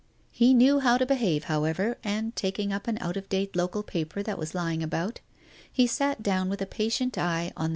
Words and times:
He 0.31 0.55
knew 0.55 0.79
how 0.79 0.97
to 0.97 1.05
behave, 1.05 1.43
however, 1.43 1.99
and 2.03 2.35
taking 2.35 2.73
up 2.73 2.87
an 2.87 2.97
out 2.99 3.17
of 3.17 3.29
date 3.29 3.55
local 3.55 3.83
paper 3.83 4.23
that 4.23 4.39
was 4.39 4.55
lying 4.55 4.81
about, 4.81 5.19
he 5.71 5.85
sat 5.85 6.23
down 6.23 6.49
with 6.49 6.59
a 6.59 6.65
patient 6.65 7.19
eye 7.19 7.53
on 7.55 7.69
the. 7.69 7.69